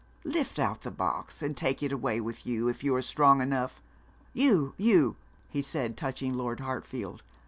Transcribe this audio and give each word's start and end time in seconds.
Lift 0.23 0.57
out 0.57 0.81
the 0.81 0.89
box 0.89 1.43
and 1.43 1.55
take 1.55 1.83
it 1.83 1.91
away 1.91 2.19
with 2.19 2.43
you, 2.43 2.67
if 2.67 2.83
you 2.83 2.95
are 2.95 3.03
strong 3.03 3.39
enough, 3.39 3.83
you, 4.33 4.73
you,' 4.75 5.15
he 5.47 5.61
said, 5.61 5.95
touching 5.95 6.33
Lord 6.33 6.59
Hartfield. 6.59 7.21